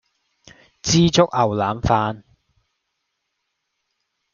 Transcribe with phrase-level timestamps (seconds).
[0.81, 2.23] 枝竹牛腩飯